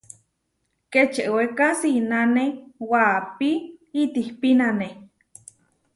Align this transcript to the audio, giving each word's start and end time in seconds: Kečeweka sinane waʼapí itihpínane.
Kečeweka 0.91 1.67
sinane 1.79 2.45
waʼapí 2.89 3.49
itihpínane. 4.01 4.87